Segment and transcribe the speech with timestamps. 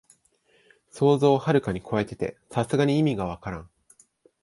[0.89, 3.69] 想像をはるかにこえてて、さすがに意味がわからん